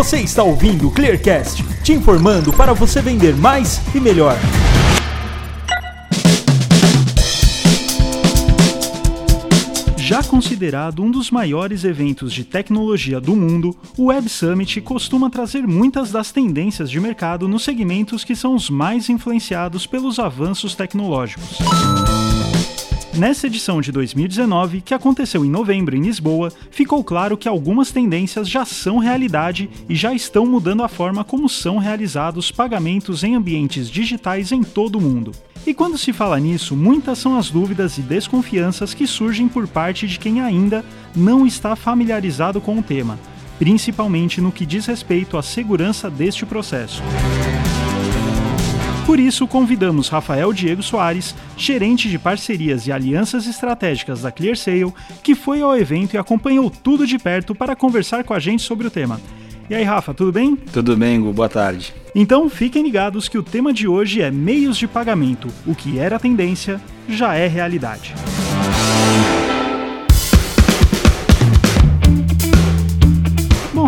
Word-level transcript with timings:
Você 0.00 0.20
está 0.20 0.42
ouvindo 0.42 0.88
o 0.88 0.90
Clearcast, 0.90 1.62
te 1.82 1.92
informando 1.92 2.54
para 2.54 2.72
você 2.72 3.02
vender 3.02 3.36
mais 3.36 3.82
e 3.94 4.00
melhor. 4.00 4.34
Já 9.98 10.22
considerado 10.22 11.02
um 11.02 11.10
dos 11.10 11.30
maiores 11.30 11.84
eventos 11.84 12.32
de 12.32 12.44
tecnologia 12.44 13.20
do 13.20 13.36
mundo, 13.36 13.76
o 13.94 14.06
Web 14.06 14.26
Summit 14.30 14.80
costuma 14.80 15.28
trazer 15.28 15.66
muitas 15.66 16.10
das 16.10 16.32
tendências 16.32 16.90
de 16.90 16.98
mercado 16.98 17.46
nos 17.46 17.62
segmentos 17.62 18.24
que 18.24 18.34
são 18.34 18.54
os 18.54 18.70
mais 18.70 19.10
influenciados 19.10 19.86
pelos 19.86 20.18
avanços 20.18 20.74
tecnológicos. 20.74 21.58
Nessa 23.14 23.48
edição 23.48 23.80
de 23.80 23.90
2019, 23.90 24.80
que 24.80 24.94
aconteceu 24.94 25.44
em 25.44 25.50
novembro 25.50 25.96
em 25.96 26.00
Lisboa, 26.00 26.52
ficou 26.70 27.02
claro 27.02 27.36
que 27.36 27.48
algumas 27.48 27.90
tendências 27.90 28.48
já 28.48 28.64
são 28.64 28.98
realidade 28.98 29.68
e 29.88 29.96
já 29.96 30.14
estão 30.14 30.46
mudando 30.46 30.84
a 30.84 30.88
forma 30.88 31.24
como 31.24 31.48
são 31.48 31.78
realizados 31.78 32.52
pagamentos 32.52 33.24
em 33.24 33.34
ambientes 33.34 33.90
digitais 33.90 34.52
em 34.52 34.62
todo 34.62 34.96
o 34.96 35.00
mundo. 35.00 35.32
E 35.66 35.74
quando 35.74 35.98
se 35.98 36.12
fala 36.12 36.38
nisso, 36.38 36.76
muitas 36.76 37.18
são 37.18 37.36
as 37.36 37.50
dúvidas 37.50 37.98
e 37.98 38.00
desconfianças 38.00 38.94
que 38.94 39.06
surgem 39.06 39.48
por 39.48 39.66
parte 39.66 40.06
de 40.06 40.18
quem 40.18 40.40
ainda 40.40 40.84
não 41.14 41.44
está 41.44 41.74
familiarizado 41.74 42.60
com 42.60 42.78
o 42.78 42.82
tema, 42.82 43.18
principalmente 43.58 44.40
no 44.40 44.52
que 44.52 44.64
diz 44.64 44.86
respeito 44.86 45.36
à 45.36 45.42
segurança 45.42 46.08
deste 46.08 46.46
processo. 46.46 47.02
Por 49.10 49.18
isso, 49.18 49.44
convidamos 49.48 50.08
Rafael 50.08 50.52
Diego 50.52 50.84
Soares, 50.84 51.34
gerente 51.56 52.08
de 52.08 52.16
parcerias 52.16 52.86
e 52.86 52.92
alianças 52.92 53.44
estratégicas 53.48 54.22
da 54.22 54.30
ClearSale, 54.30 54.94
que 55.20 55.34
foi 55.34 55.60
ao 55.60 55.76
evento 55.76 56.14
e 56.14 56.16
acompanhou 56.16 56.70
tudo 56.70 57.04
de 57.04 57.18
perto 57.18 57.52
para 57.52 57.74
conversar 57.74 58.22
com 58.22 58.32
a 58.32 58.38
gente 58.38 58.62
sobre 58.62 58.86
o 58.86 58.90
tema. 58.90 59.20
E 59.68 59.74
aí, 59.74 59.82
Rafa, 59.82 60.14
tudo 60.14 60.30
bem? 60.30 60.54
Tudo 60.54 60.96
bem, 60.96 61.20
Gu, 61.20 61.32
boa 61.32 61.48
tarde. 61.48 61.92
Então 62.14 62.48
fiquem 62.48 62.84
ligados 62.84 63.28
que 63.28 63.36
o 63.36 63.42
tema 63.42 63.72
de 63.72 63.88
hoje 63.88 64.22
é 64.22 64.30
meios 64.30 64.78
de 64.78 64.86
pagamento. 64.86 65.48
O 65.66 65.74
que 65.74 65.98
era 65.98 66.16
tendência 66.16 66.80
já 67.08 67.34
é 67.34 67.48
realidade. 67.48 68.14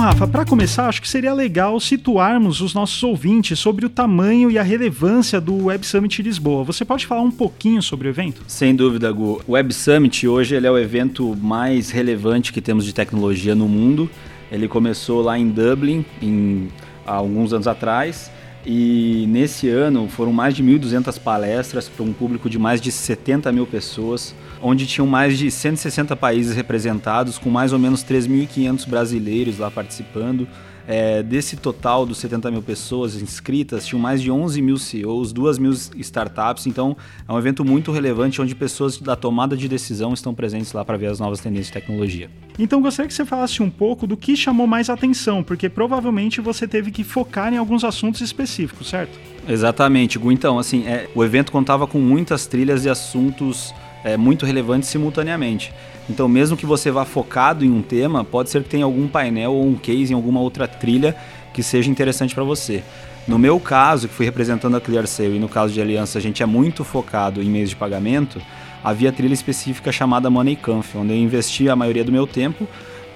Rafa, 0.03 0.27
para 0.27 0.45
começar, 0.45 0.89
acho 0.89 1.01
que 1.01 1.09
seria 1.09 1.33
legal 1.33 1.79
situarmos 1.79 2.61
os 2.61 2.75
nossos 2.75 3.01
ouvintes 3.05 3.57
sobre 3.57 3.87
o 3.87 3.89
tamanho 3.89 4.51
e 4.51 4.59
a 4.59 4.63
relevância 4.63 5.41
do 5.41 5.67
Web 5.67 5.87
Summit 5.87 6.21
Lisboa. 6.21 6.65
Você 6.65 6.85
pode 6.85 7.07
falar 7.07 7.21
um 7.21 7.31
pouquinho 7.31 7.81
sobre 7.81 8.09
o 8.09 8.11
evento? 8.11 8.43
Sem 8.49 8.75
dúvida, 8.75 9.13
Gu. 9.13 9.41
O 9.47 9.53
Web 9.53 9.73
Summit 9.73 10.27
hoje 10.27 10.57
ele 10.57 10.67
é 10.67 10.71
o 10.73 10.77
evento 10.77 11.37
mais 11.37 11.91
relevante 11.91 12.53
que 12.53 12.61
temos 12.61 12.85
de 12.85 12.93
tecnologia 12.93 13.55
no 13.55 13.69
mundo. 13.69 14.11
Ele 14.51 14.67
começou 14.67 15.23
lá 15.23 15.39
em 15.39 15.49
Dublin, 15.49 16.05
em, 16.21 16.67
há 17.07 17.15
alguns 17.15 17.53
anos 17.53 17.69
atrás, 17.69 18.29
e 18.65 19.27
nesse 19.29 19.69
ano 19.69 20.09
foram 20.09 20.33
mais 20.33 20.55
de 20.55 20.63
1.200 20.63 21.19
palestras 21.19 21.89
para 21.89 22.05
um 22.05 22.13
público 22.13 22.49
de 22.49 22.59
mais 22.59 22.81
de 22.81 22.93
70 22.93 23.51
mil 23.51 23.67
pessoas, 23.67 24.35
onde 24.61 24.87
tinham 24.87 25.07
mais 25.07 25.37
de 25.37 25.51
160 25.51 26.15
países 26.15 26.55
representados, 26.55 27.39
com 27.39 27.51
mais 27.51 27.73
ou 27.73 27.79
menos 27.79 28.05
3.500 28.05 28.89
brasileiros 28.89 29.59
lá 29.59 29.71
participando. 29.71 30.47
É, 30.87 31.23
desse 31.23 31.57
total 31.57 32.05
dos 32.05 32.19
70 32.19 32.51
mil 32.51 32.63
pessoas 32.63 33.15
inscritas, 33.15 33.87
tinham 33.87 34.01
mais 34.01 34.21
de 34.21 34.31
11 34.31 34.61
mil 34.61 34.77
CEOs, 34.77 35.33
2 35.33 35.59
mil 35.59 35.73
startups. 35.73 36.67
Então, 36.67 36.97
é 37.29 37.33
um 37.33 37.39
evento 37.39 37.65
muito 37.65 37.93
relevante 37.93 38.43
onde 38.43 38.55
pessoas 38.55 38.99
da 38.99 39.15
tomada 39.15 39.57
de 39.57 39.69
decisão 39.69 40.13
estão 40.13 40.35
presentes 40.35 40.73
lá 40.73 40.85
para 40.85 40.97
ver 40.97 41.07
as 41.07 41.21
novas 41.21 41.41
tendências 41.41 41.69
de 41.69 41.73
tecnologia. 41.73 42.31
Então, 42.59 42.83
gostaria 42.83 43.09
que 43.09 43.15
você 43.15 43.25
falasse 43.25 43.63
um 43.63 43.71
pouco 43.71 44.07
do 44.07 44.17
que 44.17 44.37
chamou 44.37 44.67
mais 44.67 44.91
atenção, 44.91 45.43
porque 45.43 45.69
provavelmente 45.69 46.41
você 46.41 46.67
teve 46.67 46.91
que 46.91 47.05
focar 47.05 47.53
em 47.53 47.57
alguns 47.57 47.85
assuntos 47.85 48.21
específicos, 48.21 48.89
certo? 48.89 49.19
Exatamente, 49.49 50.19
Gu. 50.19 50.33
Então, 50.33 50.59
assim, 50.59 50.87
é, 50.87 51.09
o 51.15 51.25
evento 51.25 51.51
contava 51.51 51.87
com 51.87 51.99
muitas 51.99 52.47
trilhas 52.47 52.85
e 52.85 52.89
assuntos 52.89 53.75
é, 54.05 54.17
muito 54.17 54.45
relevantes 54.47 54.89
simultaneamente. 54.89 55.73
Então, 56.09 56.29
mesmo 56.29 56.57
que 56.57 56.67
você 56.67 56.91
vá 56.91 57.05
focado 57.05 57.65
em 57.65 57.71
um 57.71 57.83
tema, 57.83 58.25
pode 58.25 58.51
ser 58.51 58.63
que 58.63 58.69
tenha 58.69 58.85
algum 58.85 59.07
painel 59.09 59.53
ou 59.53 59.67
um 59.67 59.75
case 59.75 60.13
em 60.13 60.17
alguma 60.17 60.41
outra 60.41 60.67
trilha 60.67 61.15
que 61.53 61.63
seja 61.63 61.91
interessante 61.91 62.35
para 62.35 62.45
você. 62.45 62.83
No 63.27 63.39
meu 63.39 63.61
caso, 63.61 64.09
que 64.09 64.15
fui 64.15 64.27
representando 64.27 64.77
a 64.77 64.81
ClearSale, 64.81 65.37
e 65.37 65.39
no 65.39 65.49
caso 65.49 65.73
de 65.73 65.81
Aliança, 65.81 66.19
a 66.19 66.21
gente 66.21 66.43
é 66.43 66.47
muito 66.47 66.83
focado 66.83 67.41
em 67.41 67.49
meios 67.49 67.71
de 67.71 67.77
pagamento, 67.77 68.43
havia 68.83 69.13
trilha 69.13 69.35
específica 69.35 69.93
chamada 69.93 70.29
MoneyConf, 70.29 70.97
onde 70.97 71.13
eu 71.13 71.17
investi 71.17 71.69
a 71.69 71.77
maioria 71.77 72.03
do 72.03 72.11
meu 72.11 72.27
tempo. 72.27 72.67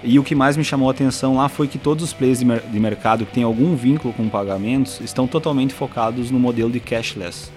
E 0.05 0.19
o 0.19 0.23
que 0.23 0.35
mais 0.35 0.57
me 0.57 0.63
chamou 0.63 0.89
a 0.89 0.93
atenção 0.93 1.37
lá 1.37 1.49
foi 1.49 1.67
que 1.67 1.79
todos 1.79 2.05
os 2.05 2.13
players 2.13 2.39
de 2.39 2.81
mercado 2.81 3.27
que 3.27 3.33
têm 3.33 3.43
algum 3.43 3.75
vínculo 3.75 4.15
com 4.15 4.29
pagamentos 4.29 5.01
estão 5.01 5.27
totalmente 5.27 5.75
focados 5.75 6.31
no 6.31 6.39
modelo 6.39 6.71
de 6.71 6.79
cashless. 6.79 7.51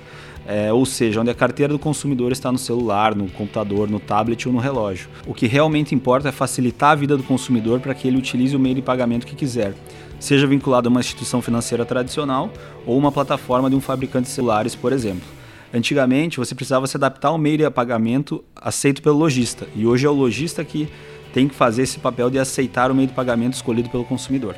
É, 0.51 0.73
ou 0.73 0.83
seja, 0.83 1.21
onde 1.21 1.29
a 1.29 1.35
carteira 1.35 1.71
do 1.71 1.77
consumidor 1.77 2.31
está 2.31 2.51
no 2.51 2.57
celular, 2.57 3.13
no 3.13 3.29
computador, 3.29 3.87
no 3.87 3.99
tablet 3.99 4.47
ou 4.47 4.53
no 4.53 4.59
relógio. 4.59 5.07
O 5.27 5.31
que 5.31 5.45
realmente 5.45 5.93
importa 5.93 6.29
é 6.29 6.31
facilitar 6.31 6.89
a 6.89 6.95
vida 6.95 7.15
do 7.15 7.21
consumidor 7.21 7.79
para 7.79 7.93
que 7.93 8.07
ele 8.07 8.17
utilize 8.17 8.55
o 8.55 8.59
meio 8.59 8.73
de 8.73 8.81
pagamento 8.81 9.27
que 9.27 9.35
quiser, 9.35 9.75
seja 10.19 10.47
vinculado 10.47 10.89
a 10.89 10.89
uma 10.89 11.01
instituição 11.01 11.39
financeira 11.39 11.85
tradicional 11.85 12.51
ou 12.83 12.97
uma 12.97 13.11
plataforma 13.11 13.69
de 13.69 13.75
um 13.75 13.79
fabricante 13.79 14.25
de 14.25 14.31
celulares, 14.31 14.73
por 14.73 14.91
exemplo. 14.91 15.27
Antigamente, 15.71 16.39
você 16.39 16.55
precisava 16.55 16.87
se 16.87 16.97
adaptar 16.97 17.27
ao 17.27 17.37
meio 17.37 17.59
de 17.59 17.69
pagamento 17.69 18.43
aceito 18.55 19.03
pelo 19.03 19.19
lojista, 19.19 19.67
e 19.75 19.85
hoje 19.85 20.07
é 20.07 20.09
o 20.09 20.13
lojista 20.13 20.66
que 20.66 20.89
tem 21.31 21.47
que 21.47 21.53
fazer 21.53 21.83
esse 21.83 21.99
papel 21.99 22.27
de 22.31 22.39
aceitar 22.39 22.89
o 22.89 22.95
meio 22.95 23.07
de 23.07 23.13
pagamento 23.13 23.53
escolhido 23.53 23.87
pelo 23.87 24.03
consumidor. 24.03 24.55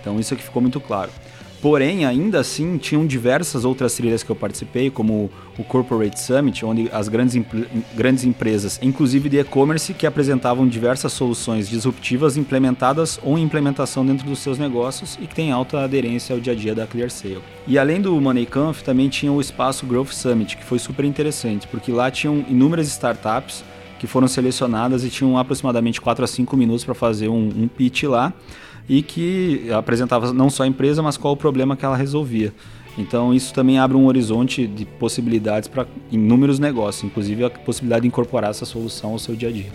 Então, 0.00 0.20
isso 0.20 0.34
aqui 0.34 0.42
ficou 0.44 0.62
muito 0.62 0.80
claro. 0.80 1.10
Porém, 1.62 2.04
ainda 2.04 2.40
assim, 2.40 2.76
tinham 2.76 3.06
diversas 3.06 3.64
outras 3.64 3.94
trilhas 3.94 4.24
que 4.24 4.30
eu 4.30 4.34
participei, 4.34 4.90
como 4.90 5.30
o 5.56 5.62
Corporate 5.62 6.20
Summit, 6.20 6.64
onde 6.64 6.90
as 6.92 7.08
grandes, 7.08 7.40
grandes 7.94 8.24
empresas, 8.24 8.80
inclusive 8.82 9.28
de 9.28 9.38
e-commerce, 9.38 9.94
que 9.94 10.04
apresentavam 10.04 10.66
diversas 10.66 11.12
soluções 11.12 11.68
disruptivas 11.68 12.36
implementadas 12.36 13.20
ou 13.22 13.38
em 13.38 13.44
implementação 13.44 14.04
dentro 14.04 14.26
dos 14.26 14.40
seus 14.40 14.58
negócios 14.58 15.16
e 15.22 15.26
que 15.28 15.36
têm 15.36 15.52
alta 15.52 15.84
aderência 15.84 16.34
ao 16.34 16.40
dia 16.40 16.52
a 16.52 16.56
dia 16.56 16.74
da 16.74 16.84
ClearSale. 16.84 17.38
E 17.64 17.78
além 17.78 18.00
do 18.00 18.20
MoneyConf, 18.20 18.82
também 18.82 19.08
tinha 19.08 19.30
o 19.30 19.40
Espaço 19.40 19.86
Growth 19.86 20.10
Summit, 20.10 20.56
que 20.56 20.64
foi 20.64 20.80
super 20.80 21.04
interessante, 21.04 21.68
porque 21.68 21.92
lá 21.92 22.10
tinham 22.10 22.44
inúmeras 22.48 22.88
startups 22.88 23.62
que 24.00 24.08
foram 24.08 24.26
selecionadas 24.26 25.04
e 25.04 25.10
tinham 25.10 25.38
aproximadamente 25.38 26.00
4 26.00 26.24
a 26.24 26.26
5 26.26 26.56
minutos 26.56 26.84
para 26.84 26.92
fazer 26.92 27.28
um, 27.28 27.52
um 27.56 27.68
pitch 27.68 28.02
lá 28.02 28.32
e 28.88 29.02
que 29.02 29.70
apresentava 29.72 30.32
não 30.32 30.50
só 30.50 30.64
a 30.64 30.66
empresa, 30.66 31.02
mas 31.02 31.16
qual 31.16 31.34
o 31.34 31.36
problema 31.36 31.76
que 31.76 31.84
ela 31.84 31.96
resolvia. 31.96 32.52
Então 32.96 33.32
isso 33.32 33.54
também 33.54 33.78
abre 33.78 33.96
um 33.96 34.06
horizonte 34.06 34.66
de 34.66 34.84
possibilidades 34.84 35.68
para 35.68 35.86
inúmeros 36.10 36.58
negócios, 36.58 37.04
inclusive 37.04 37.44
a 37.44 37.50
possibilidade 37.50 38.02
de 38.02 38.08
incorporar 38.08 38.50
essa 38.50 38.66
solução 38.66 39.12
ao 39.12 39.18
seu 39.18 39.34
dia 39.34 39.48
a 39.48 39.52
dia. 39.52 39.70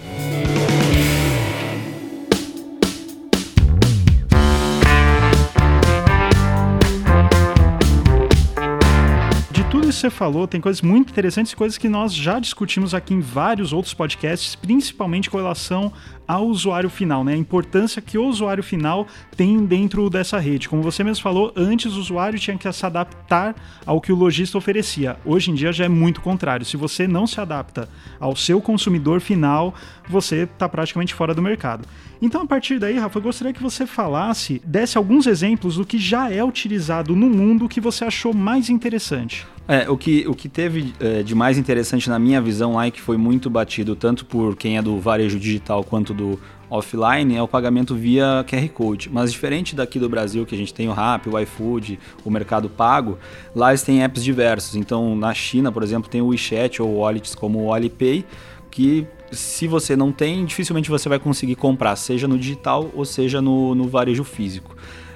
você 9.97 10.09
falou, 10.11 10.47
tem 10.47 10.61
coisas 10.61 10.81
muito 10.81 11.09
interessantes, 11.09 11.53
coisas 11.53 11.77
que 11.77 11.89
nós 11.89 12.13
já 12.13 12.39
discutimos 12.39 12.93
aqui 12.93 13.13
em 13.13 13.19
vários 13.19 13.73
outros 13.73 13.93
podcasts, 13.93 14.55
principalmente 14.55 15.29
com 15.29 15.37
relação 15.37 15.91
ao 16.27 16.45
usuário 16.47 16.89
final, 16.89 17.23
né? 17.23 17.33
A 17.33 17.37
importância 17.37 18.01
que 18.01 18.17
o 18.17 18.25
usuário 18.25 18.63
final 18.63 19.07
tem 19.35 19.65
dentro 19.65 20.09
dessa 20.09 20.37
rede. 20.39 20.67
Como 20.67 20.81
você 20.81 21.03
mesmo 21.03 21.23
falou, 21.23 21.53
antes 21.55 21.93
o 21.93 21.99
usuário 21.99 22.37
tinha 22.37 22.57
que 22.57 22.71
se 22.71 22.85
adaptar 22.85 23.55
ao 23.85 24.01
que 24.01 24.11
o 24.11 24.15
lojista 24.15 24.57
oferecia. 24.57 25.17
Hoje 25.23 25.51
em 25.51 25.55
dia 25.55 25.71
já 25.71 25.85
é 25.85 25.89
muito 25.89 26.21
contrário. 26.21 26.65
Se 26.65 26.75
você 26.75 27.07
não 27.07 27.25
se 27.25 27.39
adapta 27.39 27.87
ao 28.19 28.35
seu 28.35 28.59
consumidor 28.59 29.21
final, 29.21 29.73
você 30.09 30.43
está 30.43 30.67
praticamente 30.67 31.13
fora 31.13 31.33
do 31.33 31.41
mercado. 31.41 31.87
Então, 32.21 32.41
a 32.41 32.45
partir 32.45 32.79
daí, 32.79 32.97
Rafa, 32.97 33.19
eu 33.19 33.23
gostaria 33.23 33.53
que 33.53 33.61
você 33.61 33.85
falasse, 33.85 34.61
desse 34.65 34.97
alguns 34.97 35.27
exemplos 35.27 35.75
do 35.75 35.85
que 35.85 35.97
já 35.97 36.31
é 36.31 36.43
utilizado 36.43 37.15
no 37.15 37.29
mundo 37.29 37.69
que 37.69 37.79
você 37.79 38.03
achou 38.03 38.33
mais 38.33 38.69
interessante. 38.69 39.45
É, 39.67 39.89
o 39.89 39.97
que, 39.97 40.25
o 40.27 40.33
que 40.33 40.47
teve 40.47 40.93
é, 40.97 41.21
de 41.21 41.35
mais 41.35 41.57
interessante 41.57 42.09
na 42.09 42.17
minha 42.17 42.39
visão 42.39 42.75
lá 42.75 42.87
e 42.87 42.91
que 42.91 43.01
foi 43.01 43.17
muito 43.17 43.49
batido 43.49 43.97
tanto 43.97 44.25
por 44.25 44.55
quem 44.55 44.77
é 44.77 44.81
do 44.81 44.97
varejo 44.97 45.37
digital 45.37 45.83
quanto 45.83 46.13
do 46.13 46.39
offline 46.69 47.35
é 47.35 47.41
o 47.41 47.47
pagamento 47.47 47.93
via 47.93 48.45
QR 48.47 48.69
Code. 48.69 49.09
Mas 49.11 49.31
diferente 49.31 49.75
daqui 49.75 49.99
do 49.99 50.07
Brasil, 50.07 50.45
que 50.45 50.55
a 50.55 50.57
gente 50.57 50.73
tem 50.73 50.87
o 50.87 50.93
Rappi, 50.93 51.29
o 51.29 51.37
iFood, 51.39 51.99
o 52.23 52.31
Mercado 52.31 52.69
Pago, 52.69 53.17
lá 53.53 53.71
eles 53.71 53.83
têm 53.83 54.03
apps 54.03 54.23
diversos. 54.23 54.75
Então, 54.75 55.15
na 55.15 55.33
China, 55.33 55.69
por 55.69 55.83
exemplo, 55.83 56.09
tem 56.09 56.21
o 56.21 56.27
WeChat 56.27 56.81
ou 56.81 56.99
wallets 56.99 57.35
como 57.35 57.61
o 57.63 57.73
Alipay, 57.73 58.25
que 58.71 59.05
se 59.31 59.67
você 59.67 59.95
não 59.97 60.13
tem, 60.13 60.45
dificilmente 60.45 60.89
você 60.89 61.09
vai 61.09 61.19
conseguir 61.19 61.55
comprar, 61.55 61.95
seja 61.97 62.27
no 62.27 62.37
digital 62.37 62.89
ou 62.93 63.03
seja 63.03 63.41
no, 63.41 63.75
no 63.75 63.87
varejo 63.87 64.23
físico. 64.23 64.75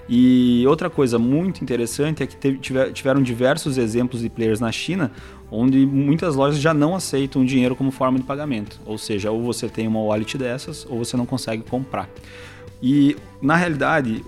E 0.09 0.65
outra 0.68 0.89
coisa 0.89 1.18
muito 1.18 1.62
interessante 1.62 2.21
é 2.24 2.27
que 2.27 2.57
tiveram 2.92 3.21
diversos 3.21 3.77
exemplos 3.77 4.21
de 4.21 4.30
players 4.30 4.59
na 4.59 4.71
China 4.71 5.12
onde 5.51 5.86
muitas 5.86 6.36
lojas 6.36 6.59
já 6.59 6.74
não 6.74 6.95
aceitam 6.95 7.44
dinheiro 7.44 7.75
como 7.75 7.92
forma 7.92 8.18
de 8.18 8.24
pagamento. 8.24 8.80
Ou 8.86 8.98
seja, 8.98 9.30
ou 9.30 9.44
você 9.44 9.68
tem 9.68 9.86
uma 9.86 10.00
wallet 10.00 10.38
dessas 10.38 10.86
ou 10.89 11.00
você 11.00 11.18
não 11.18 11.25
consegue 11.25 11.62
comprar. 11.62 12.09
E 12.81 13.18
na 13.42 13.57
realidade, 13.57 14.24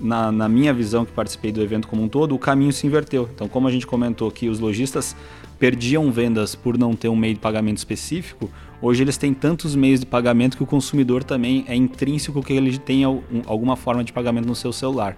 na, 0.00 0.30
na 0.30 0.48
minha 0.48 0.72
visão, 0.72 1.04
que 1.04 1.12
participei 1.12 1.50
do 1.50 1.60
evento 1.60 1.88
como 1.88 2.02
um 2.02 2.08
todo, 2.08 2.34
o 2.34 2.38
caminho 2.38 2.72
se 2.72 2.86
inverteu. 2.86 3.28
Então, 3.34 3.48
como 3.48 3.66
a 3.66 3.70
gente 3.72 3.86
comentou 3.86 4.30
que 4.30 4.48
os 4.48 4.60
lojistas 4.60 5.16
perdiam 5.58 6.10
vendas 6.10 6.54
por 6.54 6.78
não 6.78 6.94
ter 6.94 7.08
um 7.08 7.16
meio 7.16 7.34
de 7.34 7.40
pagamento 7.40 7.78
específico, 7.78 8.50
hoje 8.80 9.02
eles 9.02 9.16
têm 9.16 9.34
tantos 9.34 9.74
meios 9.74 10.00
de 10.00 10.06
pagamento 10.06 10.56
que 10.56 10.62
o 10.62 10.66
consumidor 10.66 11.24
também 11.24 11.64
é 11.66 11.74
intrínseco 11.74 12.42
que 12.42 12.52
ele 12.52 12.78
tenha 12.78 13.08
alguma 13.46 13.76
forma 13.76 14.04
de 14.04 14.12
pagamento 14.12 14.46
no 14.46 14.54
seu 14.54 14.72
celular. 14.72 15.16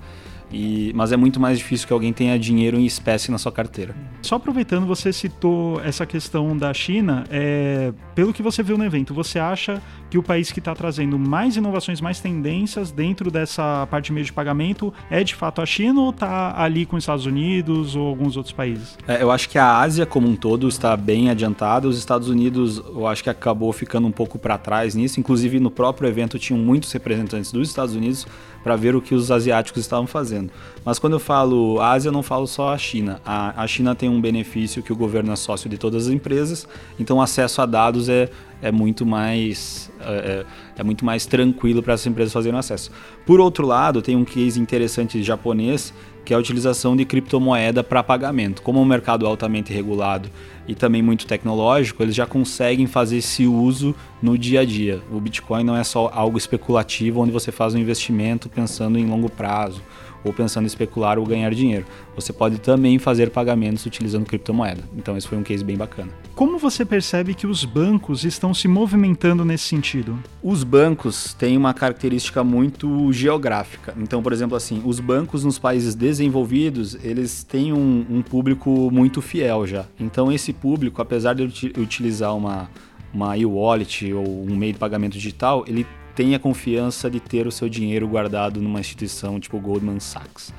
E, 0.53 0.93
mas 0.95 1.13
é 1.13 1.17
muito 1.17 1.39
mais 1.39 1.59
difícil 1.59 1.87
que 1.87 1.93
alguém 1.93 2.13
tenha 2.13 2.39
dinheiro 2.39 2.77
em 2.77 2.85
espécie 2.85 3.31
na 3.31 3.39
sua 3.39 3.53
carteira. 3.53 3.95
Só 4.21 4.35
aproveitando, 4.35 4.87
você 4.87 5.13
citou 5.13 5.81
essa 5.81 6.05
questão 6.05 6.57
da 6.57 6.75
China. 6.75 7.25
É, 7.31 7.93
pelo 8.15 8.33
que 8.33 8.43
você 8.43 8.63
viu 8.63 8.77
no 8.77 8.85
evento, 8.85 9.15
você 9.15 9.39
acha 9.39 9.81
que 10.11 10.19
o 10.19 10.23
país 10.23 10.51
que 10.51 10.59
está 10.59 10.75
trazendo 10.75 11.19
mais 11.19 11.57
inovações, 11.57 12.01
mais 12.01 12.21
tendências 12.21 12.91
dentro 12.91 13.31
dessa 13.31 13.87
parte 13.89 14.07
de 14.07 14.13
meio 14.13 14.27
de 14.27 14.33
pagamento 14.33 14.93
é 15.09 15.23
de 15.23 15.35
fato 15.35 15.63
a 15.63 15.67
China 15.67 16.01
ou 16.01 16.11
está 16.11 16.61
ali 16.61 16.85
com 16.85 16.97
os 16.97 17.05
Estados 17.05 17.27
Unidos 17.27 17.95
ou 17.95 18.09
alguns 18.09 18.37
outros 18.37 18.53
países? 18.53 18.99
É, 19.07 19.23
eu 19.23 19.31
acho 19.31 19.49
que 19.49 19.57
a 19.57 19.79
Ásia 19.79 20.05
como 20.05 20.29
um 20.29 20.35
todo 20.35 20.69
está 20.69 20.97
bem 20.97 21.31
adiantada. 21.31 21.87
Os 21.87 21.97
Estados 21.97 22.29
Unidos, 22.29 22.79
eu 22.79 23.07
acho 23.07 23.23
que 23.23 23.31
acabou 23.31 23.73
ficando 23.73 24.09
um 24.09 24.13
pouco 24.13 24.39
para 24.39 24.59
trás 24.59 24.95
nisso. 24.97 25.21
Inclusive 25.21 25.61
no 25.61 25.71
próprio 25.71 26.09
evento 26.09 26.39
tinham 26.39 26.61
muitos 26.61 26.91
representantes 26.93 27.53
dos 27.53 27.69
Estados 27.69 27.95
Unidos 27.95 28.27
para 28.63 28.77
ver 28.77 28.95
o 28.95 29.01
que 29.01 29.15
os 29.15 29.31
asiáticos 29.31 29.81
estavam 29.81 30.07
fazendo. 30.07 30.51
Mas 30.85 30.99
quando 30.99 31.15
eu 31.15 31.21
falo 31.21 31.81
Ásia, 31.81 32.09
eu 32.09 32.13
não 32.13 32.23
falo 32.23 32.47
só 32.47 32.73
a 32.73 32.79
China. 32.79 33.21
A, 33.25 33.63
a 33.63 33.67
China 33.67 33.95
tem 33.95 34.09
um 34.09 34.21
benefício 34.21 34.83
que 34.83 34.93
o 34.93 34.97
governo 34.97 35.33
é 35.33 35.37
sócio 35.37 35.69
de 35.69 35.79
todas 35.79 36.07
as 36.07 36.13
empresas, 36.13 36.67
então 36.99 37.21
acesso 37.21 37.63
a 37.63 37.67
dados 37.67 38.09
é, 38.09 38.29
é 38.63 38.71
muito 38.71 39.07
mais 39.07 39.91
é, 40.01 40.45
é, 40.77 40.81
é 40.81 40.83
muito 40.83 41.05
mais 41.05 41.27
tranquilo 41.27 41.83
para 41.83 41.95
essas 41.95 42.07
empresas 42.07 42.33
fazerem 42.33 42.59
acesso. 42.59 42.91
Por 43.27 43.41
outro 43.41 43.67
lado, 43.67 44.03
tem 44.03 44.17
um 44.17 44.25
case 44.25 44.61
interessante 44.61 45.23
japonês 45.23 45.93
que 46.25 46.35
é 46.35 46.37
a 46.37 46.39
utilização 46.39 46.95
de 46.95 47.05
criptomoeda 47.05 47.83
para 47.83 48.03
pagamento. 48.03 48.63
Como 48.63 48.79
é 48.79 48.83
um 48.83 48.85
mercado 48.85 49.27
altamente 49.27 49.73
regulado 49.73 50.31
e 50.69 50.75
também 50.75 51.03
muito 51.03 51.27
tecnológico, 51.27 52.03
eles 52.03 52.15
já 52.15 52.27
conseguem 52.27 52.87
fazer 52.87 53.17
esse 53.17 53.47
uso 53.47 53.95
no 54.23 54.37
dia 54.37 54.61
a 54.61 54.65
dia. 54.65 55.01
O 55.11 55.21
Bitcoin 55.21 55.65
não 55.65 55.77
é 55.77 55.83
só 55.83 56.11
algo 56.13 56.39
especulativo 56.39 57.21
onde 57.21 57.33
você 57.33 57.51
faz 57.51 57.75
um 57.75 57.79
investimento 57.79 58.49
pensando 58.49 58.99
em 58.99 59.07
longo 59.07 59.31
prazo 59.31 59.83
ou 60.25 60.33
pensando 60.33 60.65
em 60.65 60.67
especular 60.67 61.19
ou 61.19 61.27
ganhar 61.27 61.53
dinheiro. 61.55 61.85
Você 62.15 62.33
pode 62.33 62.59
também 62.59 62.99
fazer 62.99 63.31
pagamentos 63.31 63.87
utilizando 63.87 64.27
criptomoeda. 64.27 64.83
Então 64.97 65.17
esse 65.17 65.27
foi 65.27 65.39
um 65.39 65.43
case 65.43 65.65
bem 65.65 65.77
bacana. 65.77 66.11
Como 66.35 66.59
você 66.59 66.85
percebe 66.85 67.35
que 67.35 67.47
os 67.47 67.65
bancos 67.65 68.25
estão 68.25 68.53
se 68.53 68.69
movimentando 68.69 69.45
nesse 69.45 69.65
sentido? 69.65 70.19
Os 70.43 70.65
bancos 70.65 71.35
têm 71.35 71.57
uma 71.57 71.73
característica 71.73 72.43
muito 72.45 73.13
geográfica. 73.13 73.95
Então, 73.99 74.23
por 74.23 74.33
exemplo, 74.33 74.57
assim, 74.57 74.83
os 74.85 75.01
bancos 75.01 75.45
nos 75.45 75.59
países 75.59 75.95
desenvolvidos, 75.95 76.97
eles 77.03 77.43
têm 77.45 77.73
um, 77.73 78.07
um 78.11 78.23
público 78.23 78.91
muito 78.91 79.23
fiel 79.23 79.67
já. 79.67 79.87
Então 79.99 80.31
esse 80.31 80.53
público, 80.53 81.01
apesar 81.01 81.35
de 81.35 81.45
utilizar 81.79 82.37
uma 82.37 82.69
uma 83.13 83.37
e-wallet 83.37 84.13
ou 84.13 84.45
um 84.45 84.57
meio 84.57 84.73
de 84.73 84.79
pagamento 84.79 85.15
digital, 85.15 85.65
ele 85.67 85.87
tenha 86.15 86.39
confiança 86.39 87.11
de 87.11 87.21
ter 87.21 87.47
o 87.47 87.53
seu 87.53 87.69
dinheiro 87.69 88.07
guardado 88.09 88.61
numa 88.61 88.81
instituição 88.81 89.39
tipo 89.39 89.59
Goldman 89.59 90.01
Sachs. 90.01 90.53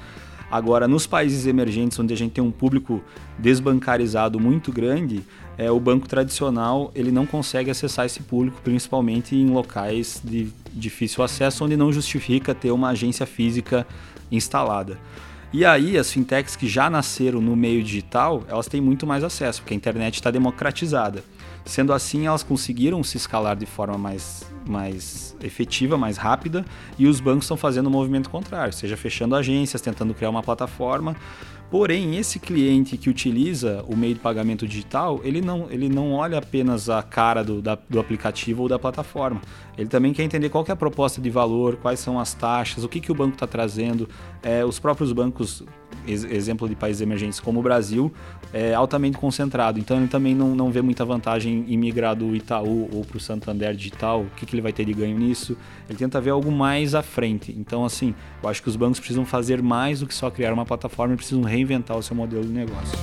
Agora, 0.52 0.86
nos 0.86 1.08
países 1.08 1.46
emergentes, 1.46 1.98
onde 1.98 2.14
a 2.14 2.18
gente 2.18 2.34
tem 2.34 2.44
um 2.44 2.52
público 2.52 3.02
desbancarizado 3.40 4.38
muito 4.38 4.70
grande, 4.70 5.24
é, 5.58 5.72
o 5.72 5.80
banco 5.80 6.10
tradicional 6.10 6.92
ele 6.94 7.10
não 7.10 7.26
consegue 7.26 7.72
acessar 7.72 8.06
esse 8.06 8.22
público, 8.22 8.60
principalmente 8.62 9.34
em 9.34 9.50
locais 9.50 10.22
de 10.22 10.50
difícil 10.74 11.24
acesso, 11.24 11.64
onde 11.64 11.78
não 11.78 11.94
justifica 11.94 12.54
ter 12.54 12.72
uma 12.72 12.90
agência 12.90 13.26
física 13.26 13.88
instalada. 14.30 15.00
E 15.54 15.64
aí, 15.66 15.98
as 15.98 16.12
fintechs 16.12 16.56
que 16.56 16.68
já 16.68 16.90
nasceram 16.90 17.42
no 17.42 17.56
meio 17.56 17.84
digital, 17.84 18.44
elas 18.48 18.68
têm 18.68 18.82
muito 18.82 19.08
mais 19.08 19.24
acesso, 19.24 19.62
porque 19.62 19.74
a 19.74 19.78
internet 19.78 20.16
está 20.16 20.32
democratizada. 20.32 21.24
Sendo 21.66 21.94
assim, 21.94 22.28
elas 22.28 22.44
conseguiram 22.44 23.04
se 23.04 23.18
escalar 23.18 23.56
de 23.56 23.66
forma 23.66 23.98
mais, 23.98 24.44
mais 24.68 25.36
efetiva, 25.42 25.98
mais 25.98 26.18
rápida, 26.18 26.66
e 26.98 27.08
os 27.08 27.20
bancos 27.20 27.46
estão 27.46 27.58
fazendo 27.58 27.86
o 27.86 27.90
um 27.90 27.92
movimento 27.92 28.30
contrário, 28.30 28.74
seja 28.74 28.98
fechando 28.98 29.36
agências, 29.36 29.82
tentando 29.82 30.14
criar 30.14 30.30
uma 30.30 30.44
plataforma. 30.44 31.16
Porém, 31.72 32.18
esse 32.18 32.38
cliente 32.38 32.98
que 32.98 33.10
utiliza 33.10 33.82
o 33.88 33.96
meio 33.96 34.14
de 34.14 34.20
pagamento 34.20 34.68
digital, 34.68 35.22
ele 35.24 35.40
não, 35.40 35.68
ele 35.72 35.88
não 35.88 36.12
olha 36.12 36.38
apenas 36.38 36.90
a 36.90 37.02
cara 37.02 37.46
do, 37.46 37.62
da, 37.62 37.78
do 37.90 37.98
aplicativo 37.98 38.64
ou 38.64 38.68
da 38.68 38.78
plataforma. 38.78 39.40
Ele 39.78 39.88
também 39.88 40.12
quer 40.12 40.24
entender 40.24 40.50
qual 40.50 40.66
que 40.66 40.72
é 40.72 40.74
a 40.74 40.76
proposta 40.76 41.22
de 41.22 41.30
valor, 41.30 41.78
quais 41.78 42.02
são 42.02 42.20
as 42.20 42.34
taxas, 42.34 42.84
o 42.84 42.90
que, 42.90 43.00
que 43.00 43.10
o 43.10 43.16
banco 43.16 43.36
está 43.36 43.48
trazendo. 43.48 44.10
É, 44.44 44.66
os 44.66 44.80
próprios 44.80 45.14
bancos 45.14 45.64
exemplo 46.08 46.68
de 46.68 46.76
países 46.76 47.02
emergentes 47.02 47.40
como 47.40 47.60
o 47.60 47.64
Brasil, 47.64 48.12
é 48.54 48.74
altamente 48.74 49.18
concentrado. 49.18 49.80
Então 49.80 49.98
ele 49.98 50.08
também 50.08 50.36
não, 50.36 50.56
não 50.56 50.72
vê 50.72 50.82
muita 50.82 51.06
vantagem 51.06 51.66
em 51.68 51.78
migrar 51.78 52.16
do 52.16 52.36
Itaú 52.36 52.90
ou 52.94 53.06
para 53.06 53.18
o 53.18 53.20
Santander 53.20 53.74
Digital. 53.76 54.22
O 54.22 54.30
que, 54.36 54.46
que 54.46 54.56
ele 54.56 54.62
vai 54.62 54.74
ter 54.74 54.86
de 54.86 54.94
ganho 54.94 55.18
nisso? 55.18 55.58
Ele 55.90 55.98
tenta 55.98 56.20
ver 56.20 56.32
algo 56.32 56.52
mais 56.52 56.96
à 56.96 57.02
frente. 57.02 57.56
Então, 57.58 57.86
assim, 57.86 58.14
eu 58.42 58.50
acho 58.50 58.62
que 58.62 58.70
os 58.70 58.76
bancos 58.76 59.00
precisam 59.00 59.26
fazer 59.26 59.62
mais 59.62 60.00
do 60.00 60.08
que 60.08 60.14
só 60.14 60.30
criar 60.30 60.54
uma 60.54 60.66
plataforma 60.66 61.16
precisam 61.16 61.44
reinventar 61.44 61.98
o 61.98 62.04
seu 62.04 62.16
modelo 62.16 62.44
de 62.44 62.52
negócio. 62.52 62.98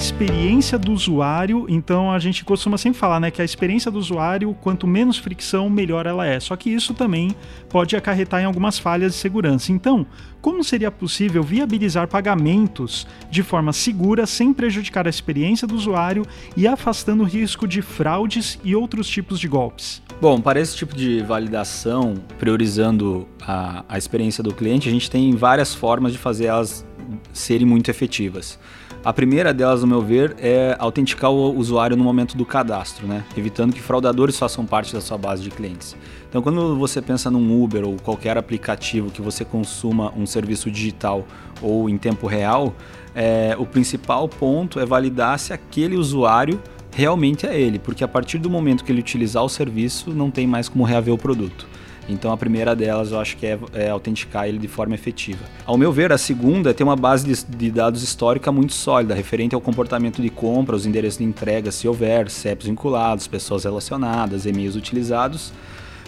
Experiência 0.00 0.78
do 0.78 0.92
usuário. 0.92 1.66
Então 1.68 2.10
a 2.10 2.18
gente 2.18 2.42
costuma 2.42 2.78
sempre 2.78 2.98
falar, 2.98 3.20
né, 3.20 3.30
que 3.30 3.42
a 3.42 3.44
experiência 3.44 3.90
do 3.90 3.98
usuário, 3.98 4.56
quanto 4.62 4.86
menos 4.86 5.18
fricção, 5.18 5.68
melhor 5.68 6.06
ela 6.06 6.26
é. 6.26 6.40
Só 6.40 6.56
que 6.56 6.70
isso 6.70 6.94
também 6.94 7.36
pode 7.68 7.94
acarretar 7.94 8.40
em 8.40 8.46
algumas 8.46 8.78
falhas 8.78 9.12
de 9.12 9.18
segurança. 9.18 9.70
Então, 9.70 10.06
como 10.40 10.64
seria 10.64 10.90
possível 10.90 11.42
viabilizar 11.42 12.08
pagamentos 12.08 13.06
de 13.30 13.42
forma 13.42 13.74
segura 13.74 14.24
sem 14.24 14.54
prejudicar 14.54 15.06
a 15.06 15.10
experiência 15.10 15.68
do 15.68 15.74
usuário 15.74 16.24
e 16.56 16.66
afastando 16.66 17.22
o 17.22 17.26
risco 17.26 17.68
de 17.68 17.82
fraudes 17.82 18.58
e 18.64 18.74
outros 18.74 19.06
tipos 19.06 19.38
de 19.38 19.48
golpes? 19.48 20.02
Bom, 20.18 20.40
para 20.40 20.58
esse 20.58 20.74
tipo 20.76 20.96
de 20.96 21.20
validação, 21.20 22.14
priorizando 22.38 23.28
a, 23.42 23.84
a 23.86 23.98
experiência 23.98 24.42
do 24.42 24.54
cliente, 24.54 24.88
a 24.88 24.92
gente 24.92 25.10
tem 25.10 25.36
várias 25.36 25.74
formas 25.74 26.12
de 26.12 26.18
fazer 26.18 26.46
elas 26.46 26.86
serem 27.34 27.66
muito 27.66 27.90
efetivas. 27.90 28.58
A 29.02 29.14
primeira 29.14 29.54
delas, 29.54 29.80
no 29.80 29.86
meu 29.86 30.02
ver, 30.02 30.36
é 30.38 30.76
autenticar 30.78 31.30
o 31.30 31.56
usuário 31.56 31.96
no 31.96 32.04
momento 32.04 32.36
do 32.36 32.44
cadastro, 32.44 33.06
né? 33.06 33.24
evitando 33.34 33.72
que 33.72 33.80
fraudadores 33.80 34.38
façam 34.38 34.66
parte 34.66 34.92
da 34.92 35.00
sua 35.00 35.16
base 35.16 35.42
de 35.42 35.48
clientes. 35.48 35.96
Então, 36.28 36.42
quando 36.42 36.76
você 36.76 37.00
pensa 37.00 37.30
num 37.30 37.62
Uber 37.62 37.88
ou 37.88 37.96
qualquer 37.96 38.36
aplicativo 38.36 39.10
que 39.10 39.22
você 39.22 39.42
consuma 39.42 40.12
um 40.14 40.26
serviço 40.26 40.70
digital 40.70 41.26
ou 41.62 41.88
em 41.88 41.96
tempo 41.96 42.26
real, 42.26 42.74
é, 43.14 43.56
o 43.58 43.64
principal 43.64 44.28
ponto 44.28 44.78
é 44.78 44.84
validar 44.84 45.38
se 45.38 45.54
aquele 45.54 45.96
usuário 45.96 46.60
realmente 46.92 47.46
é 47.46 47.58
ele, 47.58 47.78
porque 47.78 48.04
a 48.04 48.08
partir 48.08 48.36
do 48.36 48.50
momento 48.50 48.84
que 48.84 48.92
ele 48.92 49.00
utilizar 49.00 49.42
o 49.42 49.48
serviço, 49.48 50.10
não 50.10 50.30
tem 50.30 50.46
mais 50.46 50.68
como 50.68 50.84
reaver 50.84 51.14
o 51.14 51.18
produto. 51.18 51.66
Então 52.12 52.32
a 52.32 52.36
primeira 52.36 52.74
delas 52.74 53.12
eu 53.12 53.20
acho 53.20 53.36
que 53.36 53.46
é, 53.46 53.58
é 53.74 53.90
autenticar 53.90 54.48
ele 54.48 54.58
de 54.58 54.68
forma 54.68 54.94
efetiva. 54.94 55.44
Ao 55.64 55.76
meu 55.76 55.92
ver, 55.92 56.12
a 56.12 56.18
segunda 56.18 56.70
é 56.70 56.72
ter 56.72 56.84
uma 56.84 56.96
base 56.96 57.24
de, 57.24 57.56
de, 57.56 57.70
dados 57.70 58.02
histórica 58.02 58.50
muito 58.50 58.72
sólida, 58.72 59.14
referente 59.14 59.54
ao 59.54 59.60
comportamento 59.60 60.20
de 60.20 60.30
compra, 60.30 60.76
os 60.76 60.86
endereços 60.86 61.18
de 61.18 61.24
entrega, 61.24 61.70
se 61.70 61.86
houver, 61.86 62.30
CEPs 62.30 62.66
vinculados, 62.66 63.26
pessoas 63.26 63.64
relacionadas, 63.64 64.46
e-mails 64.46 64.76
utilizados, 64.76 65.52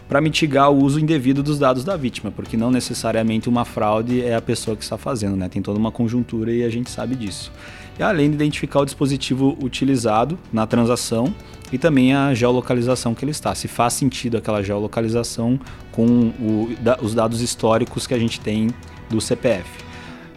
para 0.08 0.20
mitigar 0.20 0.70
o 0.70 0.82
uso 0.82 1.00
indevido 1.00 1.42
dos 1.42 1.58
dados 1.58 1.84
da 1.84 1.96
vítima, 1.96 2.30
porque 2.30 2.56
não 2.56 2.70
necessariamente 2.70 3.48
uma 3.48 3.64
fraude 3.64 4.22
é 4.22 4.34
a 4.34 4.42
pessoa 4.42 4.76
que 4.76 4.82
está 4.82 4.98
fazendo, 4.98 5.36
né? 5.36 5.48
Tem 5.48 5.62
toda 5.62 5.78
uma 5.78 5.90
conjuntura 5.90 6.52
e 6.52 6.62
a 6.64 6.68
gente 6.68 6.90
sabe 6.90 7.14
disso. 7.14 7.50
E 7.98 8.02
além 8.02 8.28
de 8.28 8.34
identificar 8.34 8.80
o 8.80 8.84
dispositivo 8.84 9.56
utilizado 9.62 10.38
na 10.52 10.66
transação 10.66 11.32
e 11.72 11.78
também 11.78 12.14
a 12.14 12.34
geolocalização 12.34 13.14
que 13.14 13.24
ele 13.24 13.32
está. 13.32 13.54
Se 13.54 13.66
faz 13.66 13.94
sentido 13.94 14.36
aquela 14.36 14.62
geolocalização 14.62 15.58
com 15.90 16.04
o, 16.38 16.74
da, 16.80 16.98
os 17.00 17.14
dados 17.14 17.40
históricos 17.40 18.06
que 18.06 18.14
a 18.14 18.18
gente 18.18 18.38
tem 18.40 18.68
do 19.08 19.20
CPF. 19.20 19.68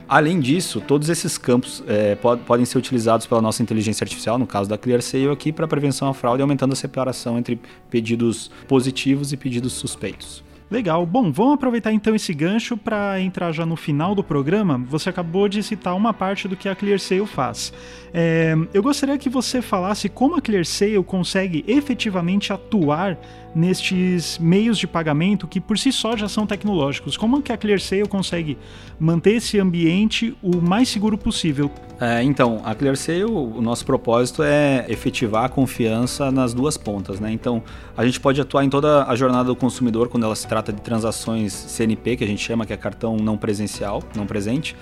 Além 0.07 0.39
disso, 0.39 0.79
todos 0.79 1.09
esses 1.09 1.37
campos 1.37 1.83
é, 1.87 2.13
pod, 2.15 2.41
podem 2.43 2.63
ser 2.63 2.77
utilizados 2.77 3.25
pela 3.25 3.41
nossa 3.41 3.63
inteligência 3.63 4.03
artificial, 4.03 4.37
no 4.37 4.45
caso 4.45 4.69
da 4.69 4.77
ClearSale 4.77 5.29
aqui, 5.29 5.51
para 5.51 5.67
prevenção 5.67 6.07
à 6.07 6.13
fraude, 6.13 6.43
aumentando 6.43 6.73
a 6.73 6.75
separação 6.75 7.39
entre 7.39 7.59
pedidos 7.89 8.51
positivos 8.67 9.33
e 9.33 9.37
pedidos 9.37 9.73
suspeitos. 9.73 10.43
Legal. 10.69 11.05
Bom, 11.05 11.31
vamos 11.31 11.53
aproveitar 11.53 11.91
então 11.91 12.15
esse 12.15 12.33
gancho 12.33 12.75
para 12.75 13.19
entrar 13.21 13.51
já 13.51 13.65
no 13.65 13.75
final 13.75 14.15
do 14.15 14.23
programa. 14.23 14.83
Você 14.89 15.09
acabou 15.09 15.47
de 15.47 15.61
citar 15.61 15.95
uma 15.95 16.11
parte 16.11 16.47
do 16.47 16.55
que 16.55 16.67
a 16.67 16.75
ClearSale 16.75 17.27
faz. 17.27 17.71
É, 18.11 18.55
eu 18.73 18.81
gostaria 18.81 19.17
que 19.17 19.29
você 19.29 19.61
falasse 19.61 20.09
como 20.09 20.35
a 20.35 20.41
ClearSale 20.41 21.03
consegue 21.03 21.63
efetivamente 21.67 22.51
atuar 22.51 23.17
nestes 23.55 24.37
meios 24.37 24.77
de 24.77 24.85
pagamento 24.85 25.47
que 25.47 25.61
por 25.61 25.77
si 25.77 25.91
só 25.91 26.17
já 26.17 26.27
são 26.27 26.45
tecnológicos. 26.45 27.15
Como 27.15 27.41
que 27.41 27.53
a 27.53 27.57
ClearSale 27.57 28.07
consegue 28.07 28.57
manter 28.99 29.35
esse 29.35 29.59
ambiente 29.59 30.35
o 30.41 30.57
mais 30.61 30.89
seguro 30.89 31.17
possível? 31.17 31.71
É, 31.99 32.21
então, 32.21 32.61
a 32.65 32.75
ClearSale, 32.75 33.23
o 33.23 33.61
nosso 33.61 33.85
propósito 33.85 34.43
é 34.43 34.85
efetivar 34.89 35.45
a 35.45 35.49
confiança 35.49 36.29
nas 36.29 36.53
duas 36.53 36.75
pontas. 36.75 37.19
Né? 37.21 37.31
Então, 37.31 37.63
a 37.95 38.05
gente 38.05 38.19
pode 38.19 38.41
atuar 38.41 38.65
em 38.65 38.69
toda 38.69 39.05
a 39.05 39.15
jornada 39.15 39.45
do 39.45 39.55
consumidor 39.55 40.09
quando 40.09 40.25
ela 40.25 40.35
se 40.35 40.45
trata 40.55 40.71
de 40.71 40.81
transações 40.81 41.51
CNP, 41.51 42.15
que 42.15 42.23
a 42.23 42.27
gente 42.27 42.41
chama 42.41 42.65
que 42.65 42.71
é 42.71 42.77
cartão 42.77 43.17
não 43.17 43.37
presencial, 43.37 44.01
não 44.15 44.25
presente. 44.25 44.73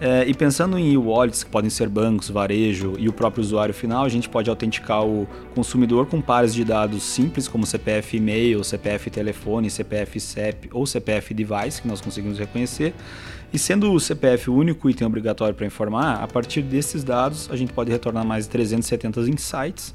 É, 0.00 0.24
e 0.26 0.34
pensando 0.34 0.76
em 0.76 0.96
wallets, 0.96 1.44
que 1.44 1.50
podem 1.50 1.70
ser 1.70 1.88
bancos, 1.88 2.28
varejo 2.28 2.94
e 2.98 3.08
o 3.08 3.12
próprio 3.12 3.40
usuário 3.40 3.72
final, 3.72 4.04
a 4.04 4.08
gente 4.08 4.28
pode 4.28 4.50
autenticar 4.50 5.06
o 5.06 5.28
consumidor 5.54 6.06
com 6.06 6.20
pares 6.20 6.52
de 6.52 6.64
dados 6.64 7.04
simples, 7.04 7.46
como 7.46 7.64
CPF 7.64 8.16
e-mail, 8.16 8.64
CPF 8.64 9.10
telefone, 9.10 9.70
CPF 9.70 10.18
CEP 10.18 10.68
ou 10.72 10.84
CPF 10.84 11.32
device, 11.32 11.80
que 11.80 11.86
nós 11.86 12.00
conseguimos 12.00 12.36
reconhecer. 12.36 12.92
E 13.52 13.58
sendo 13.60 13.92
o 13.92 14.00
CPF 14.00 14.50
o 14.50 14.56
único 14.56 14.90
item 14.90 15.06
obrigatório 15.06 15.54
para 15.54 15.66
informar, 15.66 16.20
a 16.20 16.26
partir 16.26 16.62
desses 16.62 17.04
dados 17.04 17.48
a 17.48 17.54
gente 17.54 17.72
pode 17.72 17.92
retornar 17.92 18.26
mais 18.26 18.46
de 18.46 18.50
370 18.50 19.20
insights 19.20 19.94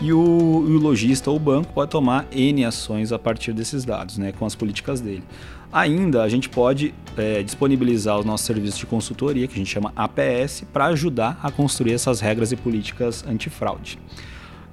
e 0.00 0.12
o, 0.12 0.18
o 0.18 0.78
lojista 0.78 1.30
ou 1.30 1.36
o 1.36 1.40
banco 1.40 1.72
pode 1.72 1.90
tomar 1.90 2.26
N 2.32 2.64
ações 2.64 3.12
a 3.12 3.18
partir 3.18 3.52
desses 3.52 3.84
dados, 3.84 4.16
né, 4.18 4.32
com 4.32 4.46
as 4.46 4.54
políticas 4.54 5.00
dele. 5.00 5.24
Ainda 5.72 6.22
a 6.22 6.28
gente 6.28 6.48
pode 6.48 6.94
é, 7.16 7.42
disponibilizar 7.42 8.18
os 8.18 8.24
nossos 8.24 8.46
serviços 8.46 8.78
de 8.78 8.86
consultoria, 8.86 9.46
que 9.46 9.54
a 9.54 9.58
gente 9.58 9.70
chama 9.70 9.92
APS, 9.94 10.64
para 10.72 10.86
ajudar 10.86 11.38
a 11.42 11.50
construir 11.50 11.92
essas 11.92 12.20
regras 12.20 12.52
e 12.52 12.56
políticas 12.56 13.24
antifraude. 13.26 13.98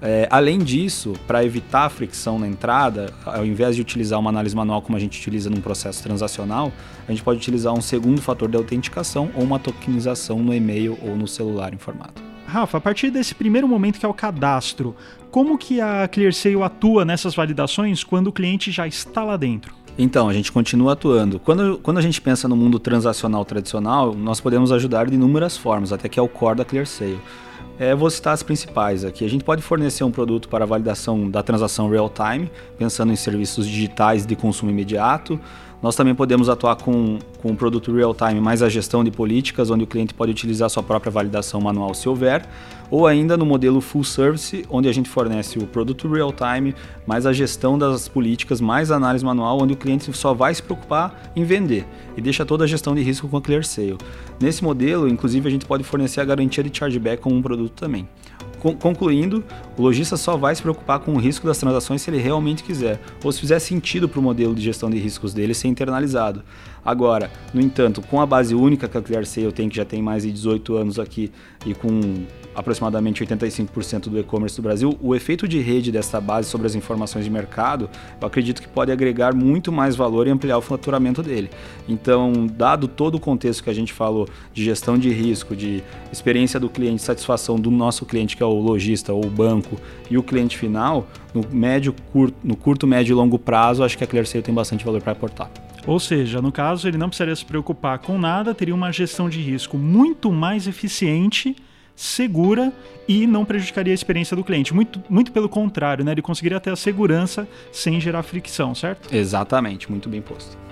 É, 0.02 0.28
além 0.30 0.60
disso, 0.60 1.14
para 1.26 1.44
evitar 1.44 1.86
a 1.86 1.90
fricção 1.90 2.38
na 2.38 2.48
entrada, 2.48 3.14
ao 3.26 3.46
invés 3.46 3.76
de 3.76 3.82
utilizar 3.82 4.20
uma 4.20 4.30
análise 4.30 4.56
manual 4.56 4.82
como 4.82 4.96
a 4.96 5.00
gente 5.00 5.20
utiliza 5.20 5.50
num 5.50 5.62
processo 5.62 6.04
transacional, 6.04 6.72
a 7.08 7.12
gente 7.12 7.24
pode 7.24 7.40
utilizar 7.40 7.74
um 7.74 7.82
segundo 7.82 8.22
fator 8.22 8.48
de 8.48 8.56
autenticação 8.56 9.32
ou 9.36 9.44
uma 9.44 9.58
tokenização 9.58 10.40
no 10.40 10.54
e-mail 10.54 10.98
ou 11.02 11.16
no 11.16 11.28
celular 11.28 11.74
informado. 11.74 12.35
Rafa, 12.46 12.78
a 12.78 12.82
partir 12.82 13.10
desse 13.10 13.34
primeiro 13.34 13.68
momento 13.68 14.00
que 14.00 14.06
é 14.06 14.10
o 14.10 14.14
cadastro, 14.14 14.96
como 15.32 15.58
que 15.58 15.82
a 15.82 16.08
ClearSale 16.08 16.62
atua 16.62 17.04
nessas 17.04 17.36
validações 17.36 18.04
quando 18.04 18.28
o 18.28 18.32
cliente 18.32 18.72
já 18.72 18.88
está 18.88 19.24
lá 19.24 19.36
dentro? 19.36 19.74
Então, 19.98 20.28
a 20.28 20.34
gente 20.34 20.52
continua 20.52 20.94
atuando. 20.94 21.40
Quando, 21.40 21.80
quando 21.82 21.98
a 21.98 22.02
gente 22.02 22.22
pensa 22.22 22.48
no 22.48 22.56
mundo 22.56 22.80
transacional 22.80 23.46
tradicional, 23.46 24.14
nós 24.14 24.42
podemos 24.42 24.72
ajudar 24.72 25.08
de 25.08 25.16
inúmeras 25.16 25.56
formas, 25.58 25.94
até 25.94 26.10
que 26.10 26.20
é 26.20 26.22
o 26.22 26.28
core 26.28 26.58
da 26.58 26.66
ClearSale. 26.66 27.20
É, 27.80 27.94
vou 27.94 28.10
citar 28.10 28.34
as 28.34 28.44
principais 28.44 29.04
aqui. 29.04 29.26
A 29.26 29.30
gente 29.30 29.44
pode 29.44 29.62
fornecer 29.62 30.04
um 30.04 30.12
produto 30.12 30.48
para 30.48 30.66
validação 30.66 31.30
da 31.30 31.44
transação 31.44 31.90
real-time, 31.90 32.50
pensando 32.78 33.12
em 33.12 33.16
serviços 33.16 33.68
digitais 33.68 34.26
de 34.26 34.36
consumo 34.36 34.72
imediato. 34.72 35.40
Nós 35.86 35.96
também 35.96 36.16
podemos 36.16 36.50
atuar 36.50 36.78
com, 36.78 37.20
com 37.40 37.52
o 37.52 37.56
produto 37.56 37.94
real-time 37.94 38.42
mais 38.42 38.64
a 38.64 38.68
gestão 38.68 39.04
de 39.04 39.12
políticas, 39.12 39.70
onde 39.70 39.84
o 39.84 39.88
cliente 39.88 40.16
pode 40.16 40.32
utilizar 40.32 40.68
sua 40.68 40.82
própria 40.82 41.12
validação 41.12 41.62
manual 41.62 41.94
se 41.94 42.10
houver, 42.10 42.44
ou 42.90 43.06
ainda 43.06 43.38
no 43.38 43.46
modelo 43.46 43.80
full 43.80 44.04
service, 44.04 44.66
onde 44.68 44.90
a 44.90 44.92
gente 44.92 45.08
fornece 45.08 45.60
o 45.60 45.68
produto 45.68 46.12
real-time 46.12 46.74
mais 47.06 47.28
a 47.28 47.32
gestão 47.32 47.78
das 47.78 48.08
políticas, 48.08 48.60
mais 48.60 48.90
análise 48.90 49.24
manual, 49.24 49.62
onde 49.62 49.74
o 49.74 49.78
cliente 49.78 50.12
só 50.12 50.34
vai 50.34 50.56
se 50.56 50.64
preocupar 50.64 51.32
em 51.36 51.44
vender 51.44 51.86
e 52.18 52.22
deixa 52.22 52.44
toda 52.44 52.64
a 52.64 52.68
gestão 52.68 52.96
de 52.96 53.04
risco 53.04 53.28
com 53.28 53.38
a 53.38 53.42
ClearSale. 53.42 54.00
Nesse 54.42 54.64
modelo, 54.64 55.08
inclusive, 55.08 55.48
a 55.48 55.52
gente 55.52 55.68
pode 55.68 55.84
fornecer 55.84 56.20
a 56.20 56.26
garantia 56.26 56.64
de 56.64 56.76
chargeback 56.76 57.22
com 57.22 57.30
um 57.30 57.44
produto 57.44 57.74
também. 57.74 58.10
Concluindo, 58.74 59.44
o 59.78 59.82
lojista 59.82 60.18
só 60.18 60.36
vai 60.36 60.56
se 60.56 60.62
preocupar 60.62 61.00
com 61.00 61.14
o 61.14 61.18
risco 61.18 61.46
das 61.46 61.58
transações 61.58 62.02
se 62.02 62.10
ele 62.10 62.18
realmente 62.18 62.64
quiser, 62.64 63.00
ou 63.24 63.32
se 63.32 63.40
fizer 63.40 63.60
sentido 63.60 64.10
para 64.10 64.20
o 64.20 64.24
modelo 64.24 64.56
de 64.56 64.62
gestão 64.62 64.90
de 64.90 64.98
riscos 64.98 65.34
dele 65.34 65.54
ser 65.54 65.68
internalizado. 65.68 66.44
Agora, 66.86 67.32
no 67.52 67.60
entanto, 67.60 68.00
com 68.00 68.22
a 68.22 68.28
base 68.28 68.54
única 68.54 68.88
que 68.88 68.96
a 68.96 69.02
ClearSale 69.02 69.52
tem, 69.52 69.68
que 69.68 69.76
já 69.76 69.84
tem 69.84 70.04
mais 70.04 70.22
de 70.22 70.32
18 70.32 70.76
anos 70.76 71.00
aqui, 71.00 71.32
e 71.66 71.74
com 71.74 72.00
aproximadamente 72.54 73.26
85% 73.26 74.08
do 74.08 74.20
e-commerce 74.20 74.56
do 74.56 74.62
Brasil, 74.62 74.96
o 75.02 75.16
efeito 75.16 75.48
de 75.48 75.60
rede 75.60 75.92
dessa 75.92 76.22
base 76.22 76.48
sobre 76.48 76.68
as 76.68 76.76
informações 76.76 77.26
de 77.26 77.32
mercado, 77.32 77.90
eu 78.22 78.28
acredito 78.28 78.62
que 78.62 78.68
pode 78.68 78.92
agregar 78.92 79.34
muito 79.34 79.72
mais 79.72 79.96
valor 79.96 80.28
e 80.28 80.30
ampliar 80.30 80.60
o 80.60 80.62
faturamento 80.62 81.24
dele. 81.24 81.50
Então, 81.90 82.46
dado 82.46 82.88
todo 82.88 83.16
o 83.16 83.20
contexto 83.20 83.64
que 83.64 83.70
a 83.70 83.74
gente 83.74 83.92
falou 83.92 84.30
de 84.54 84.64
gestão 84.64 84.96
de 84.96 85.10
risco, 85.10 85.56
de 85.56 85.84
experiência 86.12 86.60
do 86.60 86.70
cliente, 86.70 87.02
satisfação 87.02 87.60
do 87.60 87.72
nosso 87.72 88.06
cliente, 88.06 88.38
que 88.38 88.44
é 88.44 88.46
o 88.46 88.60
lojista 88.60 89.12
ou 89.12 89.26
o 89.26 89.30
banco, 89.30 89.76
e 90.10 90.20
o 90.20 90.24
cliente 90.24 90.56
final, 90.56 91.08
no 91.34 91.44
médio, 91.52 91.96
curto, 92.14 92.38
no 92.44 92.56
curto, 92.56 92.86
médio 92.86 93.14
e 93.14 93.16
longo 93.16 93.40
prazo, 93.40 93.84
acho 93.84 93.98
que 93.98 94.04
a 94.04 94.08
ClearSale 94.08 94.44
tem 94.44 94.54
bastante 94.54 94.86
valor 94.86 95.02
para 95.02 95.14
aportar. 95.14 95.65
Ou 95.88 96.00
seja, 96.00 96.42
no 96.42 96.52
caso, 96.52 96.88
ele 96.88 96.98
não 96.98 97.10
precisaria 97.10 97.36
se 97.36 97.46
preocupar 97.46 98.00
com 98.00 98.18
nada, 98.18 98.56
teria 98.56 98.74
uma 98.74 98.92
gestão 98.92 99.30
de 99.30 99.40
risco 99.40 99.78
muito 99.78 100.32
mais 100.32 100.68
eficiente, 100.68 101.56
segura 101.96 102.74
e 103.08 103.26
não 103.28 103.46
prejudicaria 103.46 103.94
a 103.94 103.96
experiência 103.96 104.36
do 104.36 104.44
cliente. 104.44 104.74
Muito, 104.74 105.02
muito 105.08 105.32
pelo 105.32 105.48
contrário, 105.48 106.04
né? 106.04 106.12
ele 106.12 106.22
conseguiria 106.22 106.60
ter 106.60 106.72
a 106.72 106.76
segurança 106.76 107.48
sem 107.72 108.02
gerar 108.02 108.24
fricção, 108.24 108.74
certo? 108.74 109.14
Exatamente, 109.14 109.90
muito 109.90 110.10
bem 110.10 110.22
posto. 110.22 110.65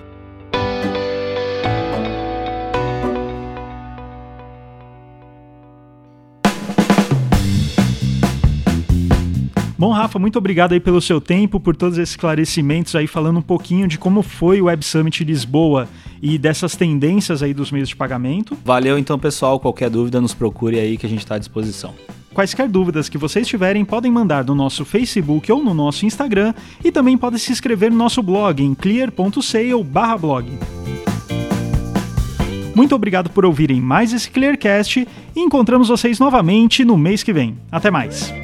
Bom, 9.84 9.90
Rafa, 9.90 10.18
muito 10.18 10.38
obrigado 10.38 10.72
aí 10.72 10.80
pelo 10.80 10.98
seu 10.98 11.20
tempo, 11.20 11.60
por 11.60 11.76
todos 11.76 11.98
esses 11.98 12.14
esclarecimentos 12.14 12.96
aí, 12.96 13.06
falando 13.06 13.40
um 13.40 13.42
pouquinho 13.42 13.86
de 13.86 13.98
como 13.98 14.22
foi 14.22 14.58
o 14.58 14.64
Web 14.64 14.82
Summit 14.82 15.22
Lisboa 15.22 15.86
e 16.22 16.38
dessas 16.38 16.74
tendências 16.74 17.42
aí 17.42 17.52
dos 17.52 17.70
meios 17.70 17.90
de 17.90 17.94
pagamento. 17.94 18.56
Valeu 18.64 18.96
então, 18.96 19.18
pessoal. 19.18 19.60
Qualquer 19.60 19.90
dúvida, 19.90 20.22
nos 20.22 20.32
procure 20.32 20.80
aí 20.80 20.96
que 20.96 21.04
a 21.04 21.08
gente 21.08 21.18
está 21.18 21.34
à 21.34 21.38
disposição. 21.38 21.92
Quaisquer 22.32 22.66
dúvidas 22.66 23.10
que 23.10 23.18
vocês 23.18 23.46
tiverem, 23.46 23.84
podem 23.84 24.10
mandar 24.10 24.42
no 24.46 24.54
nosso 24.54 24.86
Facebook 24.86 25.52
ou 25.52 25.62
no 25.62 25.74
nosso 25.74 26.06
Instagram 26.06 26.54
e 26.82 26.90
também 26.90 27.18
podem 27.18 27.38
se 27.38 27.52
inscrever 27.52 27.90
no 27.90 27.98
nosso 27.98 28.22
blog 28.22 28.64
em 28.64 28.74
clear.sale/blog. 28.74 30.46
Muito 32.74 32.94
obrigado 32.94 33.28
por 33.28 33.44
ouvirem 33.44 33.82
mais 33.82 34.14
esse 34.14 34.30
Clearcast 34.30 35.06
e 35.36 35.40
encontramos 35.40 35.88
vocês 35.88 36.18
novamente 36.18 36.86
no 36.86 36.96
mês 36.96 37.22
que 37.22 37.34
vem. 37.34 37.58
Até 37.70 37.90
mais! 37.90 38.43